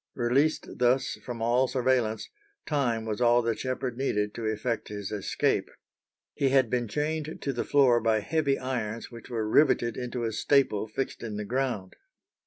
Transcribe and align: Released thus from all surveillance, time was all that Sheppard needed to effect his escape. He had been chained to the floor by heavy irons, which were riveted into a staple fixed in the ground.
Released 0.15 0.79
thus 0.79 1.19
from 1.23 1.43
all 1.43 1.67
surveillance, 1.67 2.27
time 2.65 3.05
was 3.05 3.21
all 3.21 3.43
that 3.43 3.59
Sheppard 3.59 3.99
needed 3.99 4.33
to 4.33 4.47
effect 4.47 4.87
his 4.87 5.11
escape. 5.11 5.69
He 6.33 6.49
had 6.49 6.71
been 6.71 6.87
chained 6.87 7.37
to 7.43 7.53
the 7.53 7.63
floor 7.63 8.01
by 8.01 8.21
heavy 8.21 8.57
irons, 8.57 9.11
which 9.11 9.29
were 9.29 9.47
riveted 9.47 9.97
into 9.97 10.23
a 10.23 10.31
staple 10.31 10.87
fixed 10.87 11.21
in 11.21 11.37
the 11.37 11.45
ground. 11.45 11.93